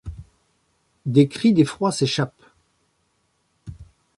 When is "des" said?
1.05-1.27